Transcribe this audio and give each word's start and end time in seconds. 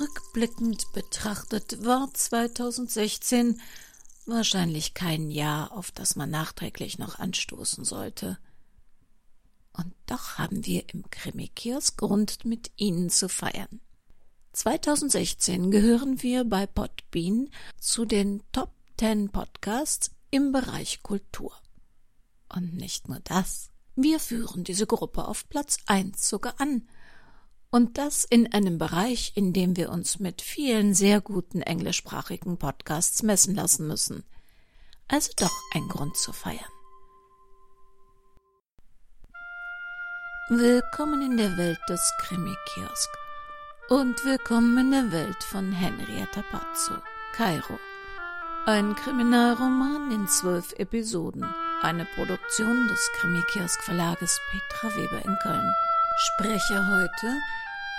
Rückblickend 0.00 0.92
betrachtet 0.92 1.84
war 1.84 2.12
2016 2.12 3.60
wahrscheinlich 4.26 4.94
kein 4.94 5.30
Jahr, 5.30 5.72
auf 5.72 5.90
das 5.90 6.14
man 6.14 6.30
nachträglich 6.30 6.98
noch 6.98 7.18
anstoßen 7.18 7.84
sollte. 7.84 8.38
Und 9.72 9.94
doch 10.06 10.38
haben 10.38 10.66
wir 10.66 10.84
im 10.92 11.08
Krimi-Kiosk 11.10 11.96
Grund, 11.96 12.44
mit 12.44 12.70
Ihnen 12.76 13.10
zu 13.10 13.28
feiern. 13.28 13.80
2016 14.52 15.70
gehören 15.70 16.22
wir 16.22 16.44
bei 16.44 16.66
Podbean 16.66 17.48
zu 17.78 18.04
den 18.04 18.42
Top 18.52 18.72
10 18.98 19.30
Podcasts 19.30 20.10
im 20.30 20.52
Bereich 20.52 21.02
Kultur. 21.02 21.52
Und 22.48 22.74
nicht 22.74 23.08
nur 23.08 23.20
das. 23.20 23.70
Wir 23.94 24.20
führen 24.20 24.64
diese 24.64 24.86
Gruppe 24.86 25.26
auf 25.26 25.48
Platz 25.48 25.78
1 25.86 26.28
sogar 26.28 26.60
an. 26.60 26.88
Und 27.70 27.98
das 27.98 28.24
in 28.24 28.52
einem 28.52 28.78
Bereich, 28.78 29.32
in 29.34 29.52
dem 29.52 29.76
wir 29.76 29.90
uns 29.90 30.18
mit 30.18 30.40
vielen 30.40 30.94
sehr 30.94 31.20
guten 31.20 31.60
englischsprachigen 31.60 32.56
Podcasts 32.56 33.22
messen 33.22 33.54
lassen 33.54 33.86
müssen. 33.86 34.24
Also 35.06 35.32
doch 35.36 35.52
ein 35.74 35.86
Grund 35.88 36.16
zu 36.16 36.32
feiern. 36.32 36.58
Willkommen 40.48 41.20
in 41.20 41.36
der 41.36 41.58
Welt 41.58 41.80
des 41.90 42.00
Krimi-Kiosk. 42.22 43.10
Und 43.90 44.24
willkommen 44.24 44.78
in 44.78 44.90
der 44.90 45.12
Welt 45.12 45.44
von 45.44 45.70
Henrietta 45.70 46.42
Pazzo, 46.50 46.94
Kairo. 47.34 47.78
Ein 48.64 48.96
Kriminalroman 48.96 50.10
in 50.10 50.26
zwölf 50.26 50.72
Episoden. 50.78 51.44
Eine 51.82 52.06
Produktion 52.06 52.88
des 52.88 53.10
Krimi-Kiosk 53.16 53.82
Verlages 53.82 54.40
Petra 54.50 54.96
Weber 54.96 55.22
in 55.22 55.36
Köln. 55.42 55.74
Sprecher 56.20 56.84
heute 56.88 57.40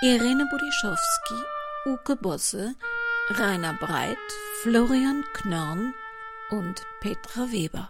Irene 0.02 0.45
Budischowski, 0.48 1.42
Uke 1.86 2.17
Bosse, 2.17 2.76
Rainer 3.30 3.76
Breit, 3.76 4.17
Florian 4.61 5.23
Knörn 5.31 5.94
und 6.50 6.86
Petra 7.00 7.50
Weber. 7.53 7.89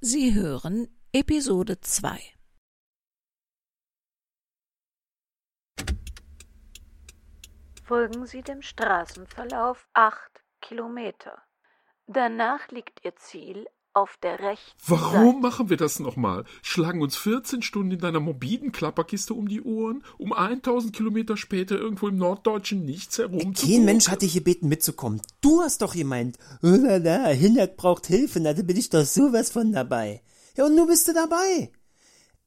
Sie 0.00 0.34
hören 0.34 0.94
Episode 1.14 1.80
2. 1.80 2.20
Folgen 7.82 8.26
Sie 8.26 8.42
dem 8.42 8.60
Straßenverlauf 8.60 9.88
acht 9.94 10.44
Kilometer. 10.60 11.42
Danach 12.06 12.68
liegt 12.68 13.02
Ihr 13.02 13.16
Ziel 13.16 13.66
auf 13.92 14.16
der 14.22 14.38
rechten 14.38 14.70
Warum 14.86 15.26
Seite. 15.34 15.40
machen 15.40 15.70
wir 15.70 15.76
das 15.76 15.98
nochmal? 15.98 16.44
Schlagen 16.62 17.02
uns 17.02 17.16
14 17.16 17.62
Stunden 17.62 17.92
in 17.92 17.98
deiner 17.98 18.20
morbiden 18.20 18.72
Klapperkiste 18.72 19.34
um 19.34 19.48
die 19.48 19.62
Ohren, 19.62 20.04
um 20.18 20.32
1000 20.32 20.94
Kilometer 20.94 21.36
später 21.36 21.76
irgendwo 21.76 22.08
im 22.08 22.16
norddeutschen 22.16 22.84
Nichts 22.84 23.18
herum 23.18 23.54
zu 23.54 23.66
Kein 23.66 23.84
Mensch 23.84 24.08
hat 24.08 24.22
dich 24.22 24.34
gebeten 24.34 24.68
mitzukommen. 24.68 25.20
Du 25.40 25.60
hast 25.60 25.82
doch 25.82 25.94
gemeint, 25.94 26.38
oh 26.62 26.68
la, 26.68 27.28
Hinak 27.28 27.76
braucht 27.76 28.06
Hilfe, 28.06 28.40
na 28.40 28.52
da 28.52 28.62
bin 28.62 28.76
ich 28.76 28.90
doch 28.90 29.04
sowas 29.04 29.50
von 29.50 29.72
dabei. 29.72 30.22
Ja, 30.56 30.66
und 30.66 30.76
nun 30.76 30.86
bist 30.86 31.08
du 31.08 31.12
dabei. 31.12 31.70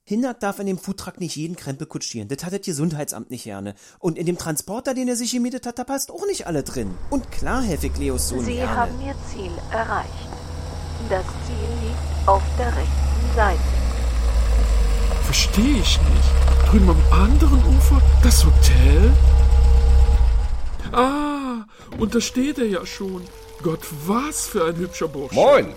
Hinak 0.05 0.41
darf 0.41 0.59
in 0.59 0.67
dem 0.67 0.77
Foodtruck 0.77 1.19
nicht 1.21 1.37
jeden 1.37 1.55
Krempel 1.55 1.87
kutschieren. 1.87 2.27
Das 2.27 2.43
hat 2.43 2.51
das 2.51 2.61
Gesundheitsamt 2.65 3.31
nicht 3.31 3.45
gerne. 3.45 3.73
Und 3.99 4.17
in 4.17 4.25
dem 4.25 4.37
Transporter, 4.37 4.93
den 4.93 5.07
er 5.07 5.15
sich 5.15 5.31
gemietet 5.31 5.65
hat, 5.65 5.79
da 5.79 5.85
passt 5.85 6.11
auch 6.11 6.25
nicht 6.25 6.45
alle 6.45 6.63
drin. 6.63 6.93
Und 7.09 7.31
klar 7.31 7.61
helfe 7.61 7.87
ich 7.87 7.97
Leos 7.97 8.27
Sohn 8.27 8.43
Sie 8.43 8.55
gerne. 8.55 8.75
haben 8.75 9.01
Ihr 9.01 9.15
Ziel 9.31 9.51
erreicht. 9.71 10.32
Das 11.09 11.25
Ziel 11.45 11.67
liegt 11.81 12.27
auf 12.27 12.41
der 12.57 12.67
rechten 12.67 13.35
Seite. 13.35 13.59
Verstehe 15.23 15.79
ich 15.79 15.99
nicht. 15.99 16.69
Drüben 16.69 16.89
am 16.89 17.03
anderen 17.11 17.63
Ufer 17.75 18.01
das 18.21 18.45
Hotel? 18.45 19.11
Ah, 20.91 21.65
und 21.97 22.13
da 22.15 22.21
steht 22.21 22.59
er 22.59 22.67
ja 22.67 22.85
schon. 22.85 23.23
Gott, 23.61 23.81
was 24.05 24.47
für 24.47 24.65
ein 24.65 24.75
hübscher 24.75 25.07
Bursche. 25.07 25.35
Moin! 25.35 25.73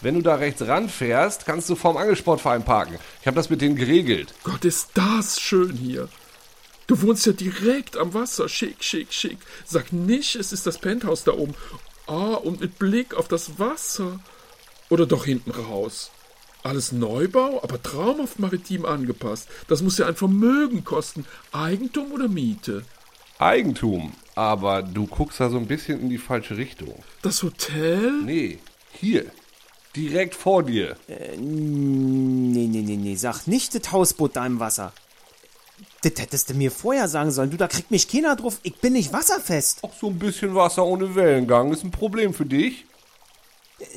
Wenn 0.00 0.14
du 0.14 0.22
da 0.22 0.34
rechts 0.34 0.66
ranfährst, 0.66 1.46
kannst 1.46 1.68
du 1.70 1.76
vorm 1.76 1.96
Angelsportverein 1.96 2.64
parken. 2.64 2.98
Ich 3.20 3.26
habe 3.26 3.36
das 3.36 3.50
mit 3.50 3.60
denen 3.60 3.76
geregelt. 3.76 4.34
Gott, 4.42 4.64
ist 4.64 4.90
das 4.94 5.40
schön 5.40 5.76
hier. 5.76 6.08
Du 6.88 7.00
wohnst 7.02 7.24
ja 7.26 7.32
direkt 7.32 7.96
am 7.96 8.12
Wasser. 8.12 8.48
Schick, 8.48 8.82
schick, 8.82 9.12
schick. 9.12 9.38
Sag 9.64 9.92
nicht, 9.92 10.34
es 10.34 10.52
ist 10.52 10.66
das 10.66 10.78
Penthouse 10.78 11.24
da 11.24 11.32
oben. 11.32 11.54
Ah, 12.12 12.34
und 12.34 12.60
mit 12.60 12.78
Blick 12.78 13.14
auf 13.14 13.26
das 13.26 13.58
Wasser. 13.58 14.20
Oder 14.90 15.06
doch 15.06 15.24
hinten 15.24 15.50
raus. 15.50 16.10
Alles 16.62 16.92
Neubau, 16.92 17.62
aber 17.62 17.82
traumhaft 17.82 18.38
maritim 18.38 18.84
angepasst. 18.84 19.48
Das 19.66 19.80
muss 19.80 19.96
ja 19.96 20.06
ein 20.06 20.14
Vermögen 20.14 20.84
kosten. 20.84 21.24
Eigentum 21.52 22.12
oder 22.12 22.28
Miete? 22.28 22.84
Eigentum. 23.38 24.12
Aber 24.34 24.82
du 24.82 25.06
guckst 25.06 25.40
da 25.40 25.48
so 25.48 25.56
ein 25.56 25.66
bisschen 25.66 26.00
in 26.00 26.10
die 26.10 26.18
falsche 26.18 26.58
Richtung. 26.58 27.02
Das 27.22 27.42
Hotel? 27.42 28.12
Nee, 28.24 28.58
hier. 28.92 29.24
Direkt 29.96 30.34
vor 30.34 30.62
dir. 30.64 30.96
Nee, 31.08 32.66
nee, 32.66 32.82
nee, 32.82 32.96
nee, 32.96 33.14
sag 33.16 33.46
nicht 33.46 33.74
das 33.74 33.90
Hausboot 33.90 34.36
da 34.36 34.44
im 34.44 34.60
Wasser. 34.60 34.92
Das 36.02 36.12
hättest 36.18 36.50
du 36.50 36.54
mir 36.54 36.70
vorher 36.70 37.08
sagen 37.08 37.30
sollen. 37.30 37.50
Du, 37.50 37.56
da 37.56 37.68
kriegt 37.68 37.90
mich 37.90 38.08
keiner 38.08 38.34
drauf. 38.36 38.58
Ich 38.62 38.74
bin 38.76 38.94
nicht 38.94 39.12
wasserfest. 39.12 39.84
Auch 39.84 39.94
so 39.94 40.08
ein 40.08 40.18
bisschen 40.18 40.54
Wasser 40.54 40.84
ohne 40.84 41.14
Wellengang 41.14 41.72
ist 41.72 41.84
ein 41.84 41.90
Problem 41.92 42.34
für 42.34 42.46
dich. 42.46 42.84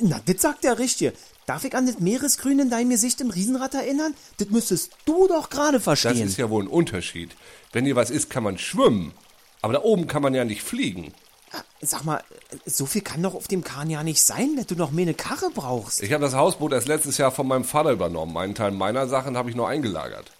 Na, 0.00 0.20
das 0.24 0.40
sagt 0.42 0.64
der 0.64 0.78
Richtige. 0.78 1.12
Darf 1.46 1.64
ich 1.64 1.74
an 1.76 1.86
das 1.86 2.00
Meeresgrün 2.00 2.58
in 2.58 2.70
deinem 2.70 2.90
Gesicht 2.90 3.20
im 3.20 3.30
Riesenrad 3.30 3.74
erinnern? 3.74 4.14
Das 4.38 4.50
müsstest 4.50 4.92
du 5.04 5.28
doch 5.28 5.48
gerade 5.50 5.74
Das 5.78 5.84
verstehen. 5.84 6.26
ist 6.26 6.36
ja 6.38 6.50
wohl 6.50 6.64
ein 6.64 6.68
Unterschied. 6.68 7.36
Wenn 7.72 7.84
dir 7.84 7.94
was 7.96 8.10
ist, 8.10 8.30
kann 8.30 8.42
man 8.42 8.58
schwimmen. 8.58 9.12
Aber 9.62 9.72
da 9.74 9.82
oben 9.82 10.06
kann 10.06 10.22
man 10.22 10.34
ja 10.34 10.44
nicht 10.44 10.62
fliegen. 10.62 11.12
Sag 11.80 12.04
mal, 12.04 12.22
so 12.66 12.86
viel 12.86 13.02
kann 13.02 13.22
doch 13.22 13.34
auf 13.34 13.48
dem 13.48 13.62
Kahn 13.64 13.88
ja 13.90 14.02
nicht 14.02 14.20
sein, 14.22 14.56
dass 14.56 14.66
du 14.66 14.74
noch 14.74 14.90
mehr 14.90 15.02
eine 15.04 15.14
Karre 15.14 15.50
brauchst. 15.54 16.02
Ich 16.02 16.12
habe 16.12 16.24
das 16.24 16.34
Hausboot 16.34 16.72
erst 16.72 16.88
letztes 16.88 17.18
Jahr 17.18 17.30
von 17.30 17.46
meinem 17.46 17.64
Vater 17.64 17.92
übernommen. 17.92 18.36
Einen 18.36 18.54
Teil 18.54 18.72
meiner 18.72 19.06
Sachen 19.06 19.36
habe 19.36 19.50
ich 19.50 19.56
nur 19.56 19.68
eingelagert. 19.68 20.32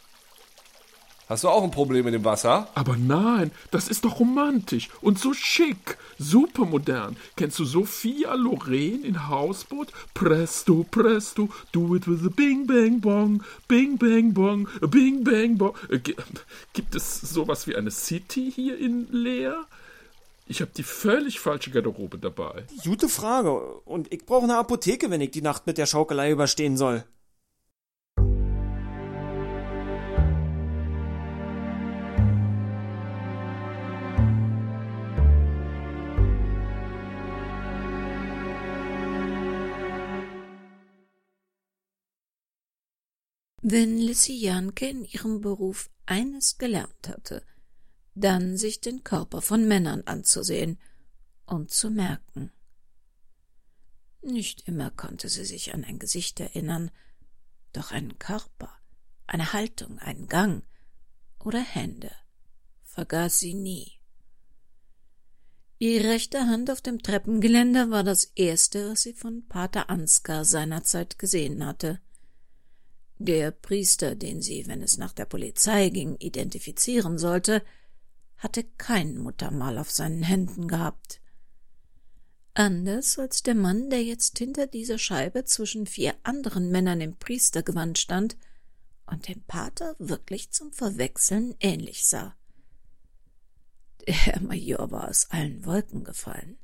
Hast 1.29 1.43
du 1.43 1.49
auch 1.49 1.65
ein 1.65 1.73
Problem 1.73 2.05
mit 2.05 2.15
dem 2.15 2.25
Wasser? 2.25 2.69
Aber 2.77 2.97
nein, 2.97 3.51
das 3.73 3.89
ist 3.89 4.05
doch 4.05 4.21
romantisch 4.21 4.89
und 5.01 5.19
so 5.19 5.35
schick, 5.35 5.99
supermodern. 6.19 7.17
Kennst 7.35 7.59
du 7.59 7.65
Sophia 7.65 8.35
Loren 8.35 9.03
in 9.03 9.29
Hausboot? 9.29 9.89
Presto, 10.15 10.85
presto, 10.89 11.49
do 11.73 11.97
it 11.97 12.07
with 12.07 12.25
a 12.25 12.29
bing 12.29 12.67
bang 12.69 13.01
bong, 13.01 13.43
bing 13.67 13.99
bang 13.99 14.33
bong, 14.35 14.69
bing 14.89 15.25
bang 15.25 15.59
bong. 15.59 15.75
Äh, 15.91 15.99
gi- 15.99 16.15
Gibt 16.73 16.95
es 16.95 17.21
sowas 17.21 17.67
wie 17.67 17.75
eine 17.75 17.91
City 17.91 18.53
hier 18.55 18.79
in 18.79 19.09
Leer? 19.11 19.65
Ich 20.47 20.61
habe 20.61 20.71
die 20.77 20.85
völlig 20.85 21.41
falsche 21.41 21.73
Garderobe 21.73 22.19
dabei. 22.19 22.65
Gute 22.85 23.09
Frage. 23.09 23.51
Und 23.85 24.13
ich 24.15 24.25
brauche 24.27 24.45
eine 24.45 24.59
Apotheke, 24.59 25.11
wenn 25.11 25.21
ich 25.21 25.33
die 25.33 25.43
Nacht 25.43 25.67
mit 25.67 25.77
der 25.77 25.87
Schaukelei 25.87 26.31
überstehen 26.31 26.77
soll. 26.77 27.03
Wenn 43.69 43.99
Lissy 43.99 44.35
Janke 44.35 44.89
in 44.89 45.05
ihrem 45.05 45.41
Beruf 45.41 45.91
eines 46.07 46.57
gelernt 46.57 47.09
hatte, 47.09 47.43
dann 48.15 48.57
sich 48.57 48.81
den 48.81 49.03
Körper 49.03 49.43
von 49.43 49.67
Männern 49.67 50.03
anzusehen 50.07 50.79
und 51.47 51.73
zu 51.73 51.91
merken. 51.91 52.53
Nicht 54.23 54.69
immer 54.69 54.93
konnte 54.93 55.29
sie 55.29 55.45
sich 55.45 55.75
an 55.75 55.83
ein 55.83 55.99
Gesicht 55.99 56.39
erinnern, 56.39 56.93
doch 57.73 57.91
einen 57.91 58.21
Körper, 58.21 58.71
eine 59.27 59.53
Haltung, 59.53 59.99
einen 59.99 60.29
Gang 60.29 60.63
oder 61.41 61.59
Hände 61.61 62.13
vergaß 62.85 63.41
sie 63.41 63.55
nie. 63.55 63.99
Die 65.81 65.99
rechte 65.99 66.47
Hand 66.47 66.71
auf 66.71 66.83
dem 66.83 67.03
Treppengeländer 67.03 67.91
war 67.91 68.05
das 68.05 68.27
erste, 68.37 68.93
was 68.93 69.03
sie 69.03 69.13
von 69.13 69.49
Pater 69.49 69.91
Ansgar 69.91 70.45
seinerzeit 70.45 71.19
gesehen 71.19 71.67
hatte. 71.67 72.01
Der 73.19 73.51
Priester, 73.51 74.15
den 74.15 74.43
sie, 74.43 74.67
wenn 74.67 74.83
es 74.83 74.99
nach 74.99 75.13
der 75.13 75.25
Polizei 75.25 75.89
ging, 75.89 76.17
identifizieren 76.17 77.19
sollte, 77.19 77.63
hatte 78.37 78.65
kein 78.77 79.17
Muttermal 79.17 79.79
auf 79.79 79.91
seinen 79.91 80.23
Händen 80.23 80.69
gehabt. 80.69 81.21
Anders 82.53 83.19
als 83.19 83.43
der 83.43 83.55
Mann, 83.55 83.91
der 83.91 84.03
jetzt 84.03 84.39
hinter 84.39 84.67
dieser 84.67 84.99
Scheibe 84.99 85.45
zwischen 85.45 85.87
vier 85.87 86.15
anderen 86.23 86.71
Männern 86.71 87.01
im 87.01 87.17
Priestergewand 87.17 87.99
stand 87.99 88.37
und 89.07 89.29
dem 89.29 89.43
Pater 89.43 89.95
wirklich 89.99 90.51
zum 90.51 90.73
Verwechseln 90.73 91.55
ähnlich 91.61 92.07
sah. 92.07 92.35
Der 94.07 94.41
Major 94.41 94.91
war 94.91 95.09
aus 95.09 95.31
allen 95.31 95.65
Wolken 95.65 96.05
gefallen. 96.05 96.59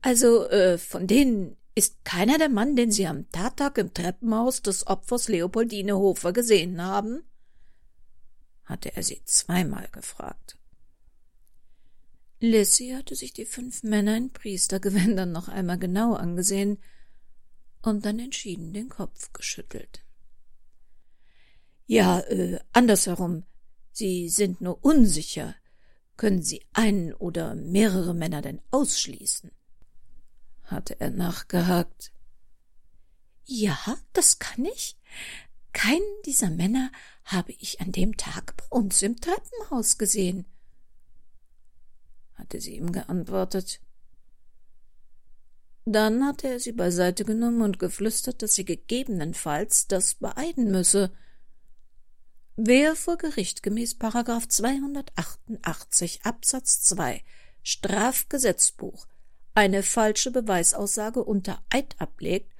Also, 0.00 0.48
äh, 0.48 0.78
von 0.78 1.06
denen 1.06 1.56
ist 1.74 2.04
keiner 2.04 2.38
der 2.38 2.48
Mann, 2.48 2.76
den 2.76 2.90
Sie 2.90 3.06
am 3.06 3.30
Tattag 3.30 3.78
im 3.78 3.94
Treppenhaus 3.94 4.62
des 4.62 4.86
Opfers 4.86 5.28
Leopoldine 5.28 5.96
Hofer 5.96 6.32
gesehen 6.32 6.82
haben? 6.82 7.22
hatte 8.64 8.94
er 8.94 9.02
sie 9.02 9.22
zweimal 9.24 9.88
gefragt. 9.92 10.56
Lissy 12.40 12.90
hatte 12.90 13.14
sich 13.14 13.32
die 13.32 13.44
fünf 13.44 13.82
Männer 13.82 14.16
in 14.16 14.32
Priestergewändern 14.32 15.30
noch 15.30 15.48
einmal 15.48 15.78
genau 15.78 16.14
angesehen 16.14 16.78
und 17.82 18.04
dann 18.04 18.18
entschieden 18.18 18.72
den 18.72 18.88
Kopf 18.88 19.32
geschüttelt. 19.32 20.04
Ja, 21.86 22.20
äh, 22.20 22.58
andersherum. 22.72 23.44
Sie 23.92 24.28
sind 24.28 24.60
nur 24.60 24.82
unsicher. 24.84 25.54
Können 26.16 26.42
Sie 26.42 26.64
einen 26.72 27.12
oder 27.12 27.54
mehrere 27.54 28.14
Männer 28.14 28.40
denn 28.40 28.60
ausschließen? 28.70 29.50
Hatte 30.72 31.00
er 31.00 31.10
nachgehakt. 31.10 32.12
Ja, 33.44 33.78
das 34.12 34.38
kann 34.38 34.64
ich. 34.64 34.96
Keinen 35.72 36.22
dieser 36.26 36.50
Männer 36.50 36.90
habe 37.24 37.52
ich 37.52 37.80
an 37.80 37.92
dem 37.92 38.16
Tag 38.16 38.56
bei 38.56 38.64
uns 38.70 39.02
im 39.02 39.20
Treppenhaus 39.20 39.98
gesehen 39.98 40.46
hatte 42.42 42.60
sie 42.60 42.76
ihm 42.76 42.92
geantwortet. 42.92 43.80
Dann 45.84 46.24
hatte 46.26 46.48
er 46.48 46.60
sie 46.60 46.72
beiseite 46.72 47.24
genommen 47.24 47.62
und 47.62 47.78
geflüstert, 47.78 48.42
dass 48.42 48.54
sie 48.54 48.64
gegebenenfalls 48.64 49.86
das 49.88 50.14
beeiden 50.14 50.70
müsse. 50.70 51.12
Wer 52.56 52.94
vor 52.94 53.16
Gericht 53.16 53.62
gemäß 53.62 53.94
Paragraph 53.94 54.46
288 54.46 56.24
Absatz 56.24 56.82
2 56.82 57.22
Strafgesetzbuch 57.62 59.06
eine 59.54 59.82
falsche 59.82 60.30
Beweisaussage 60.30 61.22
unter 61.24 61.62
Eid 61.70 61.94
ablegt 61.98 62.52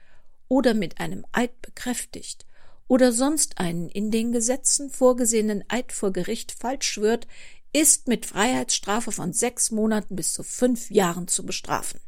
oder 0.49 0.75
mit 0.75 1.01
einem 1.01 1.25
Eid 1.33 1.61
bekräftigt 1.63 2.47
oder 2.89 3.13
sonst 3.13 3.59
einen 3.59 3.89
in 3.89 4.11
den 4.11 4.33
Gesetzen 4.33 4.91
vorgesehenen 4.91 5.65
Eid 5.69 5.93
vor 5.93 6.13
Gericht 6.13 6.53
falsch 6.53 6.91
schwört, 6.91 7.27
ist 7.73 8.07
mit 8.07 8.27
Freiheitsstrafe 8.27 9.13
von 9.13 9.33
sechs 9.33 9.71
Monaten 9.71 10.15
bis 10.15 10.35
zu 10.35 10.43
fünf 10.43 10.91
Jahren 10.91 11.27
zu 11.27 11.47
bestrafen. 11.47 12.01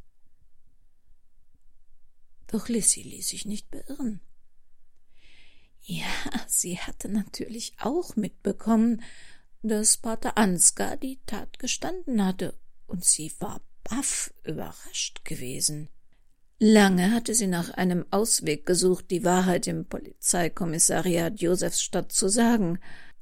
Doch 2.48 2.68
Lissy 2.68 3.02
ließ 3.02 3.28
sich 3.28 3.46
nicht 3.46 3.70
beirren. 3.70 4.20
Ja, 5.80 6.06
sie 6.46 6.78
hatte 6.78 7.08
natürlich 7.08 7.74
auch 7.80 8.16
mitbekommen, 8.16 9.02
dass 9.62 9.96
Pater 9.96 10.36
Ansgar 10.36 10.96
die 10.96 11.18
Tat 11.26 11.58
gestanden 11.58 12.24
hatte, 12.24 12.58
und 12.86 13.04
sie 13.04 13.32
war 13.38 13.62
baff 13.84 14.32
überrascht 14.44 15.24
gewesen. 15.24 15.88
Lange 16.58 17.12
hatte 17.12 17.34
sie 17.34 17.46
nach 17.46 17.70
einem 17.70 18.06
Ausweg 18.10 18.64
gesucht, 18.64 19.10
die 19.10 19.24
Wahrheit 19.24 19.66
im 19.66 19.86
Polizeikommissariat 19.86 21.40
Josefsstadt 21.40 22.12
zu 22.12 22.28
sagen, 22.28 22.78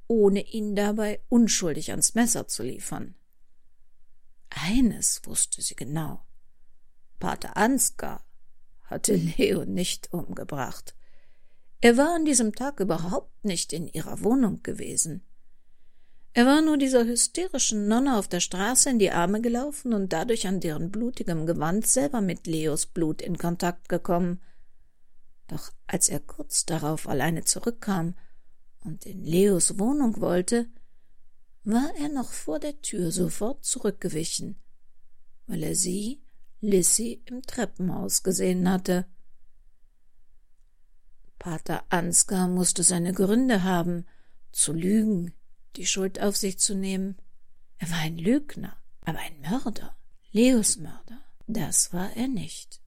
ohne 0.06 0.42
ihn 0.42 0.76
dabei 0.76 1.20
unschuldig 1.28 1.90
ans 1.90 2.14
Messer 2.14 2.46
zu 2.46 2.62
liefern. 2.62 3.14
Eines 4.50 5.22
wusste 5.24 5.62
sie 5.62 5.74
genau. 5.74 6.24
Pater 7.18 7.56
Ansgar 7.56 8.24
hatte 8.82 9.14
Leo 9.14 9.64
nicht 9.64 10.12
umgebracht. 10.12 10.94
Er 11.80 11.96
war 11.96 12.14
an 12.14 12.24
diesem 12.24 12.54
Tag 12.54 12.78
überhaupt 12.78 13.44
nicht 13.44 13.72
in 13.72 13.88
ihrer 13.88 14.22
Wohnung 14.22 14.62
gewesen. 14.62 15.26
Er 16.34 16.46
war 16.46 16.62
nur 16.62 16.78
dieser 16.78 17.04
hysterischen 17.04 17.88
Nonne 17.88 18.16
auf 18.16 18.26
der 18.26 18.40
Straße 18.40 18.88
in 18.88 18.98
die 18.98 19.10
Arme 19.10 19.42
gelaufen 19.42 19.92
und 19.92 20.14
dadurch 20.14 20.46
an 20.46 20.60
deren 20.60 20.90
blutigem 20.90 21.44
Gewand 21.44 21.86
selber 21.86 22.22
mit 22.22 22.46
Leos 22.46 22.86
Blut 22.86 23.20
in 23.20 23.36
Kontakt 23.36 23.90
gekommen. 23.90 24.40
Doch 25.48 25.70
als 25.86 26.08
er 26.08 26.20
kurz 26.20 26.64
darauf 26.64 27.06
alleine 27.06 27.44
zurückkam 27.44 28.14
und 28.82 29.04
in 29.04 29.22
Leos 29.22 29.78
Wohnung 29.78 30.22
wollte, 30.22 30.70
war 31.64 31.92
er 31.98 32.08
noch 32.08 32.32
vor 32.32 32.58
der 32.58 32.80
Tür 32.80 33.12
sofort 33.12 33.64
zurückgewichen, 33.64 34.58
weil 35.46 35.62
er 35.62 35.74
sie, 35.74 36.22
Lissy, 36.60 37.22
im 37.26 37.42
Treppenhaus 37.42 38.22
gesehen 38.22 38.70
hatte. 38.70 39.04
Pater 41.38 41.84
Ansgar 41.90 42.48
musste 42.48 42.82
seine 42.82 43.12
Gründe 43.12 43.64
haben, 43.64 44.06
zu 44.50 44.72
lügen, 44.72 45.34
die 45.76 45.86
Schuld 45.86 46.20
auf 46.20 46.36
sich 46.36 46.58
zu 46.58 46.74
nehmen. 46.74 47.16
Er 47.78 47.90
war 47.90 47.98
ein 47.98 48.18
Lügner, 48.18 48.76
aber 49.04 49.18
ein 49.18 49.40
Mörder, 49.40 49.96
Leos 50.30 50.76
Mörder, 50.76 51.22
das 51.46 51.92
war 51.92 52.16
er 52.16 52.28
nicht. 52.28 52.82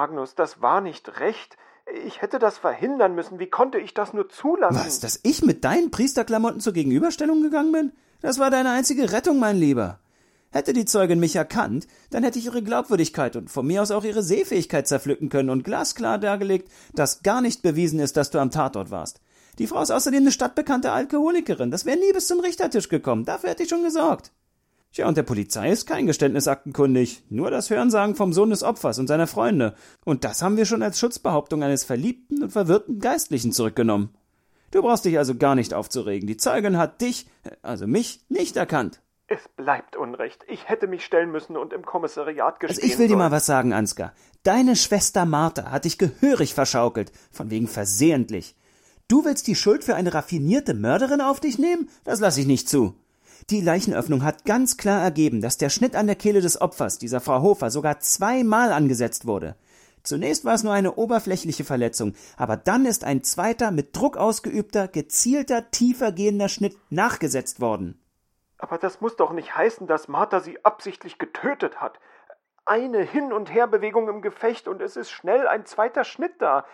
Magnus, 0.00 0.34
das 0.34 0.62
war 0.62 0.80
nicht 0.80 1.20
recht. 1.20 1.58
Ich 2.06 2.22
hätte 2.22 2.38
das 2.38 2.58
verhindern 2.58 3.14
müssen. 3.14 3.38
Wie 3.38 3.48
konnte 3.48 3.78
ich 3.78 3.94
das 3.94 4.12
nur 4.12 4.28
zulassen? 4.28 4.76
Was, 4.76 5.00
dass 5.00 5.20
ich 5.22 5.42
mit 5.42 5.64
deinen 5.64 5.90
Priesterklamotten 5.90 6.60
zur 6.60 6.72
Gegenüberstellung 6.72 7.42
gegangen 7.42 7.72
bin? 7.72 7.92
Das 8.20 8.38
war 8.38 8.50
deine 8.50 8.70
einzige 8.70 9.12
Rettung, 9.12 9.38
mein 9.38 9.56
Lieber. 9.56 9.98
Hätte 10.52 10.72
die 10.72 10.84
Zeugin 10.84 11.20
mich 11.20 11.36
erkannt, 11.36 11.86
dann 12.10 12.24
hätte 12.24 12.38
ich 12.38 12.46
ihre 12.46 12.62
Glaubwürdigkeit 12.62 13.36
und 13.36 13.50
von 13.50 13.66
mir 13.66 13.82
aus 13.82 13.92
auch 13.92 14.02
ihre 14.02 14.22
Sehfähigkeit 14.22 14.88
zerpflücken 14.88 15.28
können 15.28 15.50
und 15.50 15.62
glasklar 15.62 16.18
dargelegt, 16.18 16.68
dass 16.92 17.22
gar 17.22 17.40
nicht 17.40 17.62
bewiesen 17.62 18.00
ist, 18.00 18.16
dass 18.16 18.30
du 18.30 18.40
am 18.40 18.50
Tatort 18.50 18.90
warst. 18.90 19.20
Die 19.58 19.68
Frau 19.68 19.80
ist 19.80 19.92
außerdem 19.92 20.22
eine 20.22 20.32
stadtbekannte 20.32 20.90
Alkoholikerin. 20.90 21.70
Das 21.70 21.84
wäre 21.84 21.98
nie 21.98 22.12
bis 22.12 22.26
zum 22.26 22.40
Richtertisch 22.40 22.88
gekommen. 22.88 23.24
Dafür 23.24 23.50
hätte 23.50 23.62
ich 23.62 23.68
schon 23.68 23.84
gesorgt. 23.84 24.32
Tja, 24.92 25.06
und 25.06 25.16
der 25.16 25.22
Polizei 25.22 25.70
ist 25.70 25.86
kein 25.86 26.06
Geständnisaktenkundig, 26.06 27.22
nur 27.30 27.52
das 27.52 27.70
Hörensagen 27.70 28.16
vom 28.16 28.32
Sohn 28.32 28.50
des 28.50 28.64
Opfers 28.64 28.98
und 28.98 29.06
seiner 29.06 29.28
Freunde. 29.28 29.76
Und 30.04 30.24
das 30.24 30.42
haben 30.42 30.56
wir 30.56 30.66
schon 30.66 30.82
als 30.82 30.98
Schutzbehauptung 30.98 31.62
eines 31.62 31.84
verliebten 31.84 32.42
und 32.42 32.50
verwirrten 32.50 32.98
Geistlichen 32.98 33.52
zurückgenommen. 33.52 34.12
Du 34.72 34.82
brauchst 34.82 35.04
dich 35.04 35.16
also 35.16 35.36
gar 35.36 35.54
nicht 35.54 35.74
aufzuregen. 35.74 36.26
Die 36.26 36.36
Zeugin 36.36 36.76
hat 36.76 37.00
dich, 37.00 37.28
also 37.62 37.86
mich, 37.86 38.24
nicht 38.28 38.56
erkannt. 38.56 39.00
Es 39.28 39.48
bleibt 39.56 39.94
Unrecht. 39.94 40.44
Ich 40.48 40.68
hätte 40.68 40.88
mich 40.88 41.04
stellen 41.04 41.30
müssen 41.30 41.56
und 41.56 41.72
im 41.72 41.84
Kommissariat 41.84 42.58
gestehen 42.58 42.82
Also 42.82 42.92
ich 42.92 42.98
will 42.98 43.06
dir 43.06 43.16
mal 43.16 43.30
was 43.30 43.46
sagen, 43.46 43.72
Ansgar. 43.72 44.12
Deine 44.42 44.74
Schwester 44.74 45.24
Martha 45.24 45.70
hat 45.70 45.84
dich 45.84 45.98
gehörig 45.98 46.52
verschaukelt, 46.52 47.12
von 47.30 47.48
wegen 47.48 47.68
versehentlich. 47.68 48.56
Du 49.06 49.24
willst 49.24 49.46
die 49.46 49.54
Schuld 49.54 49.84
für 49.84 49.94
eine 49.94 50.14
raffinierte 50.14 50.74
Mörderin 50.74 51.20
auf 51.20 51.38
dich 51.38 51.60
nehmen? 51.60 51.88
Das 52.02 52.18
lass 52.18 52.38
ich 52.38 52.46
nicht 52.46 52.68
zu. 52.68 52.96
Die 53.50 53.60
Leichenöffnung 53.60 54.22
hat 54.22 54.44
ganz 54.44 54.76
klar 54.76 55.02
ergeben, 55.02 55.40
dass 55.40 55.58
der 55.58 55.70
Schnitt 55.70 55.96
an 55.96 56.06
der 56.06 56.14
Kehle 56.14 56.40
des 56.40 56.60
Opfers, 56.60 56.98
dieser 56.98 57.20
Frau 57.20 57.42
Hofer, 57.42 57.72
sogar 57.72 57.98
zweimal 57.98 58.70
angesetzt 58.70 59.26
wurde. 59.26 59.56
Zunächst 60.04 60.44
war 60.44 60.54
es 60.54 60.62
nur 60.62 60.72
eine 60.72 60.94
oberflächliche 60.94 61.64
Verletzung, 61.64 62.14
aber 62.36 62.56
dann 62.56 62.86
ist 62.86 63.02
ein 63.02 63.24
zweiter, 63.24 63.72
mit 63.72 63.96
Druck 63.96 64.16
ausgeübter, 64.16 64.86
gezielter, 64.86 65.68
tiefer 65.72 66.12
gehender 66.12 66.48
Schnitt 66.48 66.76
nachgesetzt 66.90 67.60
worden. 67.60 68.00
Aber 68.58 68.78
das 68.78 69.00
muss 69.00 69.16
doch 69.16 69.32
nicht 69.32 69.56
heißen, 69.56 69.88
dass 69.88 70.06
Martha 70.06 70.38
sie 70.38 70.64
absichtlich 70.64 71.18
getötet 71.18 71.80
hat. 71.80 71.98
Eine 72.66 73.02
Hin- 73.02 73.32
und 73.32 73.52
Herbewegung 73.52 74.08
im 74.08 74.22
Gefecht 74.22 74.68
und 74.68 74.80
es 74.80 74.96
ist 74.96 75.10
schnell 75.10 75.48
ein 75.48 75.66
zweiter 75.66 76.04
Schnitt 76.04 76.34
da. 76.38 76.66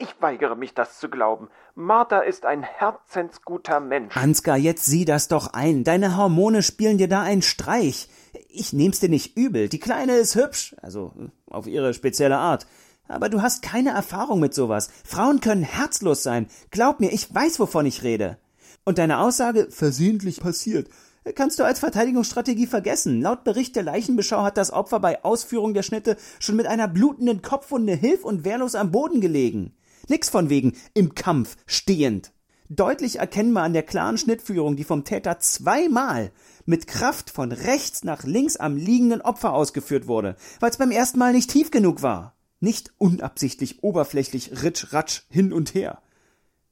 Ich 0.00 0.14
weigere 0.20 0.54
mich, 0.54 0.74
das 0.74 1.00
zu 1.00 1.08
glauben. 1.08 1.48
Martha 1.74 2.20
ist 2.20 2.46
ein 2.46 2.62
herzensguter 2.62 3.80
Mensch. 3.80 4.16
Ansgar, 4.16 4.56
jetzt 4.56 4.86
sieh 4.86 5.04
das 5.04 5.26
doch 5.26 5.52
ein. 5.54 5.82
Deine 5.82 6.16
Hormone 6.16 6.62
spielen 6.62 6.98
dir 6.98 7.08
da 7.08 7.22
einen 7.22 7.42
Streich. 7.42 8.08
Ich 8.48 8.72
nehm's 8.72 9.00
dir 9.00 9.08
nicht 9.08 9.36
übel. 9.36 9.68
Die 9.68 9.80
Kleine 9.80 10.16
ist 10.16 10.36
hübsch, 10.36 10.76
also 10.82 11.12
auf 11.50 11.66
ihre 11.66 11.94
spezielle 11.94 12.38
Art. 12.38 12.68
Aber 13.08 13.28
du 13.28 13.42
hast 13.42 13.60
keine 13.62 13.90
Erfahrung 13.90 14.38
mit 14.38 14.54
sowas. 14.54 14.88
Frauen 15.04 15.40
können 15.40 15.64
herzlos 15.64 16.22
sein. 16.22 16.46
Glaub 16.70 17.00
mir, 17.00 17.12
ich 17.12 17.34
weiß, 17.34 17.58
wovon 17.58 17.84
ich 17.84 18.04
rede. 18.04 18.38
Und 18.84 18.98
deine 18.98 19.18
Aussage, 19.18 19.66
versehentlich 19.68 20.40
passiert, 20.40 20.88
kannst 21.34 21.58
du 21.58 21.64
als 21.64 21.80
Verteidigungsstrategie 21.80 22.68
vergessen. 22.68 23.20
Laut 23.20 23.42
Bericht 23.42 23.74
der 23.74 23.82
Leichenbeschau 23.82 24.44
hat 24.44 24.58
das 24.58 24.72
Opfer 24.72 25.00
bei 25.00 25.24
Ausführung 25.24 25.74
der 25.74 25.82
Schnitte 25.82 26.16
schon 26.38 26.54
mit 26.54 26.66
einer 26.68 26.86
blutenden 26.86 27.42
Kopfwunde 27.42 27.94
hilf- 27.94 28.24
und 28.24 28.44
wehrlos 28.44 28.76
am 28.76 28.92
Boden 28.92 29.20
gelegen. 29.20 29.74
Nix 30.08 30.28
von 30.28 30.50
wegen 30.50 30.74
im 30.94 31.14
Kampf 31.14 31.56
stehend. 31.66 32.32
Deutlich 32.70 33.18
erkennbar 33.18 33.64
an 33.64 33.72
der 33.72 33.82
klaren 33.82 34.18
Schnittführung, 34.18 34.76
die 34.76 34.84
vom 34.84 35.04
Täter 35.04 35.38
zweimal 35.38 36.32
mit 36.66 36.86
Kraft 36.86 37.30
von 37.30 37.50
rechts 37.50 38.04
nach 38.04 38.24
links 38.24 38.56
am 38.56 38.76
liegenden 38.76 39.22
Opfer 39.22 39.54
ausgeführt 39.54 40.06
wurde, 40.06 40.36
weil 40.60 40.70
es 40.70 40.76
beim 40.76 40.90
ersten 40.90 41.18
Mal 41.18 41.32
nicht 41.32 41.50
tief 41.50 41.70
genug 41.70 42.02
war. 42.02 42.34
Nicht 42.60 42.92
unabsichtlich, 42.98 43.82
oberflächlich, 43.82 44.62
ritsch, 44.62 44.92
ratsch, 44.92 45.22
hin 45.30 45.52
und 45.52 45.74
her. 45.74 46.02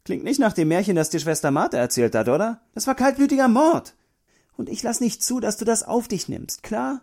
Klingt 0.04 0.24
nicht 0.24 0.38
nach 0.38 0.52
dem 0.52 0.68
Märchen, 0.68 0.96
das 0.96 1.10
dir 1.10 1.20
Schwester 1.20 1.50
Martha 1.50 1.78
erzählt 1.78 2.14
hat, 2.14 2.28
oder? 2.28 2.60
Das 2.74 2.86
war 2.86 2.94
kaltblütiger 2.94 3.48
Mord. 3.48 3.94
Und 4.56 4.68
ich 4.68 4.82
lass 4.82 5.00
nicht 5.00 5.22
zu, 5.22 5.40
dass 5.40 5.56
du 5.56 5.64
das 5.64 5.82
auf 5.82 6.08
dich 6.08 6.28
nimmst, 6.28 6.62
klar? 6.62 7.02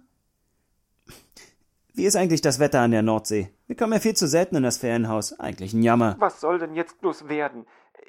Wie 1.94 2.06
ist 2.06 2.16
eigentlich 2.16 2.42
das 2.42 2.60
Wetter 2.60 2.82
an 2.82 2.92
der 2.92 3.04
Nordsee? 3.04 3.50
Wir 3.68 3.76
kommen 3.76 3.94
ja 3.94 4.00
viel 4.00 4.16
zu 4.16 4.28
selten 4.28 4.56
in 4.56 4.64
das 4.64 4.78
Ferienhaus. 4.78 5.40
Eigentlich 5.40 5.74
ein 5.74 5.84
Jammer. 5.84 6.16
Was 6.20 6.42
soll 6.42 6.58
denn 6.58 6.74
jetzt 6.74 7.00
bloß 7.02 7.30
werden? 7.30 7.66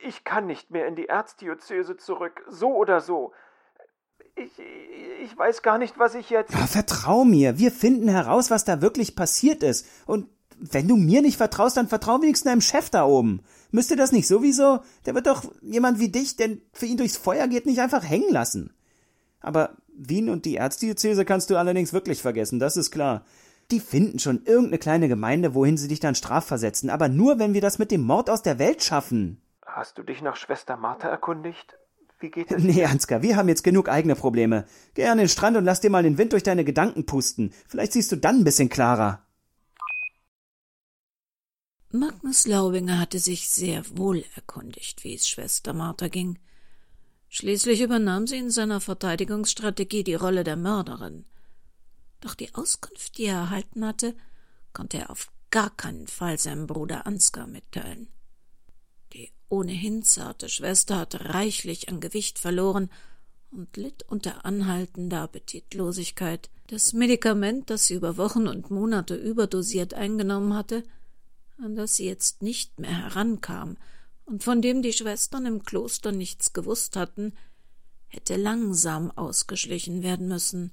Ich 0.07 0.25
kann 0.25 0.47
nicht 0.47 0.71
mehr 0.71 0.87
in 0.87 0.97
die 0.97 1.07
Erzdiözese 1.07 1.97
zurück, 1.99 2.43
so 2.49 2.75
oder 2.75 3.00
so. 3.00 3.33
Ich, 4.37 4.50
ich 5.23 5.38
weiß 5.38 5.62
gar 5.62 5.79
nicht, 5.79 5.99
was 5.99 6.14
ich 6.14 6.31
jetzt. 6.31 6.53
Ja, 6.53 6.67
vertrau 6.67 7.25
mir, 7.25 7.59
wir 7.59 7.71
finden 7.71 8.09
heraus, 8.09 8.50
was 8.50 8.64
da 8.64 8.81
wirklich 8.81 9.17
passiert 9.17 9.62
ist. 9.62 9.87
Und 10.07 10.29
wenn 10.59 10.88
du 10.88 10.97
mir 10.97 11.21
nicht 11.21 11.37
vertraust, 11.37 11.76
dann 11.76 11.88
vertrau 11.88 12.21
wenigstens 12.23 12.50
deinem 12.50 12.61
Chef 12.62 12.88
da 12.88 13.05
oben. 13.05 13.43
Müsste 13.71 13.97
das 13.97 14.12
nicht 14.12 14.26
sowieso? 14.26 14.81
Der 15.05 15.14
wird 15.14 15.26
doch 15.26 15.45
jemand 15.61 15.99
wie 15.99 16.09
dich, 16.09 16.37
der 16.37 16.57
für 16.73 16.87
ihn 16.87 16.97
durchs 16.97 17.17
Feuer 17.17 17.49
geht, 17.49 17.67
nicht 17.67 17.81
einfach 17.81 18.03
hängen 18.03 18.33
lassen. 18.33 18.73
Aber 19.41 19.76
Wien 19.95 20.31
und 20.31 20.47
die 20.47 20.57
Erzdiözese 20.57 21.25
kannst 21.25 21.50
du 21.50 21.57
allerdings 21.57 21.93
wirklich 21.93 22.23
vergessen, 22.23 22.59
das 22.59 22.76
ist 22.76 22.91
klar. 22.91 23.25
Die 23.71 23.80
finden 23.80 24.18
schon 24.18 24.44
irgendeine 24.44 24.78
kleine 24.78 25.09
Gemeinde, 25.09 25.54
wohin 25.54 25.76
sie 25.76 25.88
dich 25.88 26.00
dann 26.00 26.14
strafversetzen, 26.14 26.90
aber 26.90 27.09
nur, 27.09 27.38
wenn 27.38 27.54
wir 27.54 27.61
das 27.61 27.78
mit 27.78 27.90
dem 27.90 28.02
Mord 28.02 28.28
aus 28.28 28.42
der 28.42 28.59
Welt 28.59 28.83
schaffen. 28.83 29.40
Hast 29.64 29.99
du 29.99 30.02
dich 30.02 30.23
nach 30.23 30.37
Schwester 30.37 30.76
Martha 30.76 31.09
erkundigt? 31.09 31.76
Wie 32.21 32.30
geht 32.30 32.50
es? 32.50 32.62
Nee, 32.62 32.85
Ansgar, 32.85 33.23
wir 33.23 33.37
haben 33.37 33.49
jetzt 33.49 33.64
genug 33.64 33.88
eigene 33.88 34.14
Probleme. 34.14 34.66
Geh 34.94 35.06
an 35.06 35.18
den 35.18 35.28
Strand 35.28 35.56
und 35.56 35.64
lass 35.64 35.80
dir 35.80 35.90
mal 35.90 36.02
den 36.02 36.18
Wind 36.18 36.33
durch 36.33 36.42
deine 36.42 36.64
Gedanken 36.64 37.06
pusten. 37.06 37.52
Vielleicht 37.68 37.92
siehst 37.92 38.12
du 38.12 38.16
dann 38.16 38.40
ein 38.40 38.44
bisschen 38.44 38.68
klarer. 38.68 39.21
Magnus 41.90 42.47
Laubinger 42.47 42.99
hatte 42.99 43.21
sich 43.21 43.49
sehr 43.49 43.85
wohl 43.97 44.25
erkundigt, 44.35 45.04
wie 45.04 45.14
es 45.14 45.28
Schwester 45.28 45.73
Martha 45.73 46.09
ging. 46.09 46.38
Schließlich 47.28 47.80
übernahm 47.80 48.26
sie 48.26 48.38
in 48.38 48.50
seiner 48.50 48.80
Verteidigungsstrategie 48.80 50.02
die 50.02 50.14
Rolle 50.14 50.44
der 50.44 50.56
Mörderin. 50.56 51.25
Doch 52.21 52.35
die 52.35 52.54
Auskunft, 52.54 53.18
die 53.18 53.25
er 53.25 53.37
erhalten 53.37 53.85
hatte, 53.85 54.14
konnte 54.73 54.99
er 54.99 55.11
auf 55.11 55.30
gar 55.50 55.71
keinen 55.71 56.06
Fall 56.06 56.38
seinem 56.38 56.66
Bruder 56.66 57.06
Ansgar 57.06 57.47
mitteilen. 57.47 58.09
Die 59.12 59.30
ohnehin 59.49 60.02
zarte 60.02 60.49
Schwester 60.49 60.99
hatte 60.99 61.26
reichlich 61.26 61.88
an 61.88 62.00
Gewicht 62.00 62.38
verloren 62.38 62.90
und 63.50 63.76
litt 63.76 64.02
unter 64.09 64.44
anhaltender 64.44 65.23
Appetitlosigkeit. 65.23 66.50
Das 66.66 66.92
Medikament, 66.92 67.71
das 67.71 67.87
sie 67.87 67.94
über 67.94 68.16
Wochen 68.16 68.49
und 68.49 68.71
Monate 68.71 69.14
überdosiert 69.14 69.94
eingenommen 69.94 70.54
hatte, 70.54 70.83
an 71.59 71.76
das 71.76 71.97
sie 71.97 72.06
jetzt 72.06 72.42
nicht 72.42 72.80
mehr 72.80 72.97
herankam 72.97 73.76
und 74.25 74.42
von 74.42 74.62
dem 74.62 74.83
die 74.83 74.92
Schwestern 74.92 75.47
im 75.47 75.62
Kloster 75.62 76.11
nichts 76.11 76.52
gewusst 76.52 76.97
hatten, 76.97 77.35
hätte 78.06 78.37
langsam 78.37 79.11
ausgeschlichen 79.11 80.02
werden 80.02 80.28
müssen. 80.28 80.73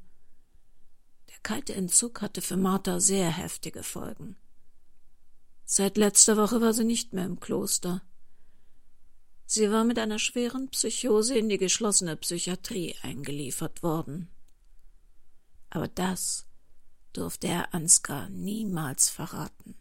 Kalte 1.44 1.74
Entzug 1.74 2.22
hatte 2.22 2.42
für 2.42 2.58
Martha 2.58 3.00
sehr 3.00 3.30
heftige 3.30 3.84
Folgen. 3.84 4.36
Seit 5.66 5.98
letzter 5.98 6.38
Woche 6.38 6.62
war 6.62 6.74
sie 6.74 6.84
nicht 6.84 7.14
mehr 7.14 7.26
im 7.26 7.40
Kloster. 7.40 8.02
Sie 9.46 9.72
war 9.72 9.84
mit 9.84 10.00
einer 10.00 10.20
schweren 10.20 10.70
Psychose 10.70 11.38
in 11.38 11.50
die 11.50 11.58
geschlossene 11.58 12.16
Psychiatrie 12.16 12.96
eingeliefert 13.02 13.84
worden. 13.84 14.30
Aber 15.70 15.88
das 15.88 16.46
durfte 17.14 17.48
Herr 17.48 17.74
Ansgar 17.74 18.30
niemals 18.30 19.10
verraten. 19.10 19.76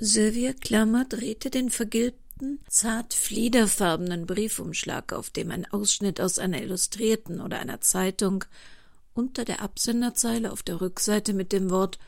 Sylvia 0.00 0.52
Klammer 0.52 1.04
drehte 1.04 1.50
den 1.50 1.70
vergilbten, 1.70 2.60
zart 2.68 3.14
fliederfarbenen 3.14 4.26
Briefumschlag, 4.26 5.12
auf 5.12 5.30
dem 5.30 5.50
ein 5.50 5.66
Ausschnitt 5.66 6.20
aus 6.20 6.38
einer 6.38 6.62
Illustrierten 6.62 7.40
oder 7.40 7.58
einer 7.58 7.80
Zeitung 7.80 8.44
unter 9.12 9.44
der 9.44 9.60
Absenderzeile 9.60 10.52
auf 10.52 10.62
der 10.62 10.80
Rückseite 10.80 11.32
mit 11.32 11.52
dem 11.52 11.70
Wort 11.70 11.98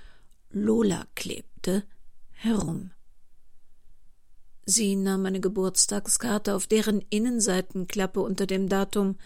Lola 0.50 1.04
klebte, 1.16 1.82
herum. 2.30 2.92
Sie 4.66 4.94
nahm 4.94 5.26
eine 5.26 5.40
Geburtstagskarte, 5.40 6.54
auf 6.54 6.68
deren 6.68 7.00
Innenseitenklappe 7.10 8.20
unter 8.20 8.46
dem 8.46 8.68
Datum 8.68 9.16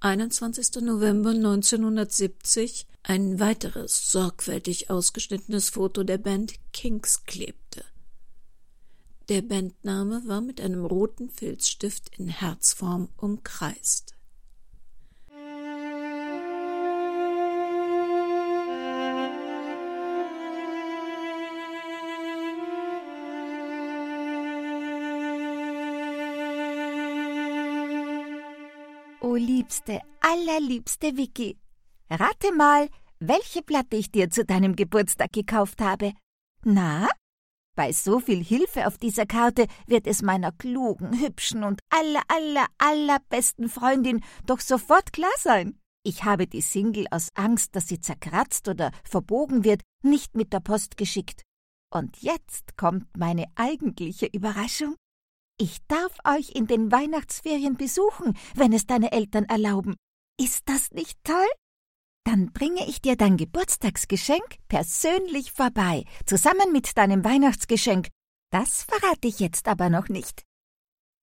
21. 0.00 0.82
November 0.82 1.30
1970 1.30 2.86
ein 3.02 3.40
weiteres 3.40 4.12
sorgfältig 4.12 4.90
ausgeschnittenes 4.90 5.70
Foto 5.70 6.04
der 6.04 6.18
Band 6.18 6.52
Kings 6.74 7.24
klebte. 7.24 7.82
Der 9.30 9.42
Bandname 9.42 10.22
war 10.26 10.40
mit 10.40 10.60
einem 10.60 10.84
roten 10.84 11.30
Filzstift 11.30 12.18
in 12.18 12.26
Herzform 12.26 13.10
umkreist. 13.16 14.16
O 29.20 29.36
liebste, 29.36 30.00
allerliebste 30.20 31.16
Vicky, 31.16 31.56
rate 32.10 32.52
mal, 32.56 32.88
welche 33.20 33.62
Platte 33.62 33.94
ich 33.94 34.10
dir 34.10 34.28
zu 34.28 34.44
deinem 34.44 34.74
Geburtstag 34.74 35.32
gekauft 35.32 35.80
habe. 35.80 36.14
Na, 36.64 37.06
bei 37.80 37.92
so 37.92 38.20
viel 38.20 38.44
Hilfe 38.44 38.86
auf 38.86 38.98
dieser 38.98 39.24
Karte 39.24 39.66
wird 39.86 40.06
es 40.06 40.20
meiner 40.20 40.52
klugen, 40.52 41.18
hübschen 41.18 41.64
und 41.64 41.80
aller, 41.88 42.20
aller, 42.28 42.66
allerbesten 42.76 43.70
Freundin 43.70 44.22
doch 44.44 44.60
sofort 44.60 45.14
klar 45.14 45.32
sein. 45.38 45.78
Ich 46.02 46.24
habe 46.24 46.46
die 46.46 46.60
Single 46.60 47.06
aus 47.10 47.30
Angst, 47.36 47.74
dass 47.74 47.88
sie 47.88 47.98
zerkratzt 47.98 48.68
oder 48.68 48.90
verbogen 49.02 49.64
wird, 49.64 49.80
nicht 50.02 50.36
mit 50.36 50.52
der 50.52 50.60
Post 50.60 50.98
geschickt. 50.98 51.40
Und 51.90 52.18
jetzt 52.20 52.76
kommt 52.76 53.16
meine 53.16 53.46
eigentliche 53.54 54.26
Überraschung. 54.26 54.94
Ich 55.58 55.78
darf 55.88 56.18
euch 56.24 56.50
in 56.50 56.66
den 56.66 56.92
Weihnachtsferien 56.92 57.78
besuchen, 57.78 58.36
wenn 58.54 58.74
es 58.74 58.84
deine 58.84 59.10
Eltern 59.10 59.46
erlauben. 59.46 59.96
Ist 60.38 60.68
das 60.68 60.90
nicht 60.90 61.16
toll? 61.24 61.48
Dann 62.24 62.52
bringe 62.52 62.86
ich 62.86 63.00
dir 63.00 63.16
dein 63.16 63.36
Geburtstagsgeschenk 63.36 64.58
persönlich 64.68 65.52
vorbei, 65.52 66.04
zusammen 66.26 66.72
mit 66.72 66.96
deinem 66.96 67.24
Weihnachtsgeschenk. 67.24 68.08
Das 68.50 68.82
verrate 68.82 69.28
ich 69.28 69.40
jetzt 69.40 69.68
aber 69.68 69.88
noch 69.90 70.08
nicht. 70.08 70.44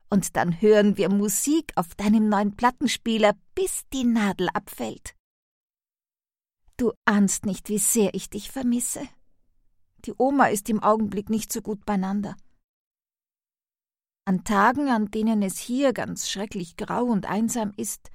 Und 0.10 0.36
dann 0.36 0.62
hören 0.62 0.98
wir 0.98 1.10
Musik 1.10 1.74
auf 1.76 1.94
deinem 1.96 2.30
neuen 2.30 2.56
Plattenspieler, 2.56 3.34
bis 3.56 3.82
die 3.94 4.06
Nadel 4.06 4.50
abfällt. 4.54 5.16
Du 6.78 6.94
ahnst 7.06 7.46
nicht, 7.46 7.70
wie 7.70 7.80
sehr 7.80 8.14
ich 8.14 8.30
dich 8.30 8.52
vermisse. 8.52 9.08
Die 10.06 10.14
Oma 10.18 10.46
ist 10.48 10.70
im 10.70 10.82
Augenblick 10.82 11.30
nicht 11.30 11.52
so 11.52 11.62
gut 11.62 11.86
beieinander. 11.86 12.38
An 14.26 14.44
Tagen, 14.44 14.90
an 14.90 15.10
denen 15.10 15.42
es 15.42 15.58
hier 15.58 15.92
ganz 15.92 16.30
schrecklich 16.30 16.78
grau 16.78 17.06
und 17.06 17.26
einsam 17.26 17.74
ist, 17.78 18.12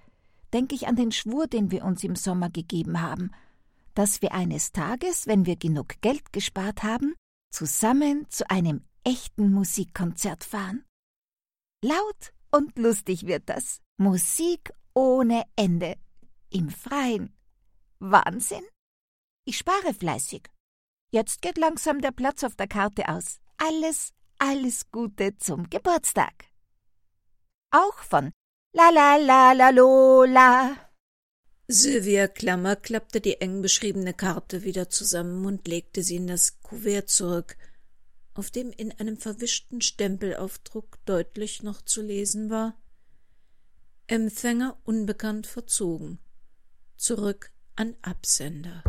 denke 0.52 0.75
ich 0.75 0.87
an 0.87 0.97
den 0.97 1.12
Schwur, 1.12 1.47
den 1.47 1.71
wir 1.71 1.85
uns 1.85 2.04
im 2.04 2.16
Sommer 2.16 2.50
gegeben 2.50 3.00
haben, 3.00 3.30
dass 3.94 4.23
wir 4.23 4.32
eines 4.32 4.73
Tages, 4.73 5.26
wenn 5.26 5.47
wir 5.47 5.56
genug 5.56 6.00
Geld 6.00 6.32
gespart 6.32 6.82
haben, 6.82 7.14
zusammen 7.50 8.26
zu 8.30 8.49
einem 8.50 8.85
echten 9.04 9.52
Musikkonzert 9.52 10.44
fahren. 10.44 10.85
Laut 11.82 12.32
und 12.50 12.78
lustig 12.78 13.26
wird 13.26 13.49
das. 13.49 13.80
Musik 13.99 14.73
ohne 14.94 15.44
Ende. 15.56 15.97
Im 16.50 16.71
Freien. 16.71 17.35
Wahnsinn. 17.99 18.64
Ich 19.44 19.59
spare 19.59 19.94
fleißig. 19.94 20.49
Jetzt 21.11 21.42
geht 21.42 21.59
langsam 21.59 22.00
der 22.00 22.12
Platz 22.12 22.44
auf 22.44 22.56
der 22.56 22.68
Karte 22.68 23.09
aus. 23.09 23.40
Alles, 23.59 24.12
alles 24.38 24.90
Gute 24.90 25.37
zum 25.38 25.68
Geburtstag. 25.68 26.47
Auch 27.71 27.99
von 27.99 28.32
La 28.74 28.88
la 28.90 29.16
la 29.16 29.52
la 29.52 29.70
lola. 29.70 30.76
Sylvia 31.68 32.26
Klammer 32.28 32.76
klappte 32.76 33.20
die 33.20 33.40
eng 33.40 33.60
beschriebene 33.60 34.14
Karte 34.14 34.62
wieder 34.62 34.88
zusammen 34.88 35.44
und 35.44 35.68
legte 35.68 36.02
sie 36.02 36.16
in 36.16 36.26
das 36.26 36.60
Kuvert 36.62 37.10
zurück, 37.10 37.56
auf 38.34 38.50
dem 38.50 38.72
in 38.72 38.92
einem 38.92 39.18
verwischten 39.18 39.82
Stempelaufdruck 39.82 40.98
deutlich 41.04 41.62
noch 41.62 41.82
zu 41.82 42.00
lesen 42.02 42.48
war 42.48 42.74
Empfänger 44.06 44.78
unbekannt 44.84 45.46
verzogen. 45.46 46.18
Zurück 46.96 47.52
an 47.76 47.94
Absender. 48.02 48.82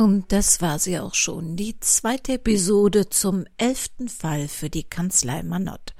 Und 0.00 0.32
das 0.32 0.62
war 0.62 0.78
sie 0.78 0.98
auch 0.98 1.12
schon, 1.12 1.56
die 1.56 1.78
zweite 1.78 2.32
Episode 2.32 3.10
zum 3.10 3.44
elften 3.58 4.08
Fall 4.08 4.48
für 4.48 4.70
die 4.70 4.84
Kanzlei 4.84 5.42
Manott. 5.42 5.92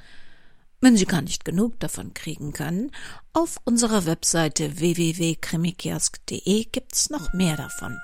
Wenn 0.80 0.97
Sie 0.97 1.04
gar 1.04 1.21
nicht 1.21 1.45
genug 1.45 1.78
davon 1.80 2.14
kriegen 2.14 2.54
können, 2.54 2.92
auf 3.35 3.61
unserer 3.64 4.07
Webseite 4.07 4.78
www.krimikiask.de 4.80 6.64
gibt's 6.73 7.11
noch 7.11 7.35
mehr 7.35 7.59
davon. 7.59 7.95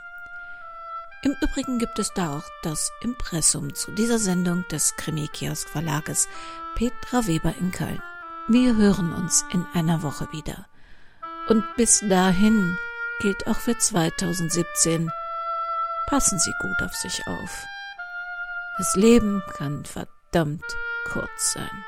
Im 1.22 1.34
Übrigen 1.40 1.78
gibt 1.78 1.98
es 1.98 2.12
da 2.12 2.36
auch 2.36 2.44
das 2.62 2.92
Impressum 3.00 3.74
zu 3.74 3.90
dieser 3.92 4.18
Sendung 4.18 4.66
des 4.70 4.96
Krimi-Kiosk 4.96 5.66
Verlages 5.66 6.28
Petra 6.74 7.26
Weber 7.26 7.54
in 7.58 7.70
Köln. 7.70 8.02
Wir 8.48 8.76
hören 8.76 9.14
uns 9.14 9.46
in 9.50 9.64
einer 9.72 10.02
Woche 10.02 10.28
wieder. 10.30 10.66
Und 11.48 11.64
bis 11.78 12.00
dahin 12.06 12.76
gilt 13.22 13.46
auch 13.46 13.56
für 13.56 13.78
2017 13.78 15.10
Passen 16.06 16.38
Sie 16.38 16.52
gut 16.60 16.82
auf 16.82 16.94
sich 16.94 17.26
auf. 17.26 17.66
Das 18.78 18.94
Leben 18.94 19.42
kann 19.56 19.84
verdammt 19.84 20.64
kurz 21.12 21.52
sein. 21.52 21.84